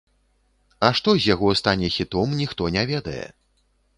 А 0.87 0.89
што 0.99 1.13
з 1.17 1.23
яго 1.33 1.51
стане 1.59 1.87
хітом, 1.97 2.33
ніхто 2.41 2.69
не 2.79 2.83
ведае. 2.95 3.21